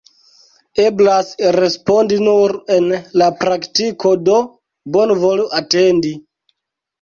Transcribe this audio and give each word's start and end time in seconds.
Eblas 0.83 1.27
respondi 1.55 2.17
nur 2.27 2.53
en 2.77 2.87
la 3.23 3.27
praktiko, 3.43 4.15
do 4.31 4.39
bonvolu 4.97 5.47
atendi. 5.61 6.17